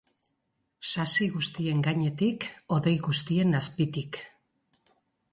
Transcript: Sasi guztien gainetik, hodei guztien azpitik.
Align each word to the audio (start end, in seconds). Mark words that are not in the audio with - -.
Sasi 0.91 1.25
guztien 1.33 1.83
gainetik, 1.87 2.47
hodei 2.77 2.93
guztien 3.09 3.53
azpitik. 3.61 4.19